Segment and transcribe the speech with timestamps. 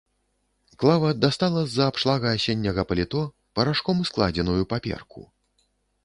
[0.83, 3.21] Клава дастала з-за абшлага асенняга паліто
[3.59, 5.21] парашком складзеную паперку.